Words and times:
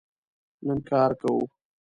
نن 0.65 0.77
کار 0.89 1.11
کوو 1.19 1.39